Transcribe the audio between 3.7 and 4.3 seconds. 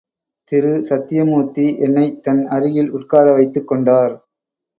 கொண்டார்.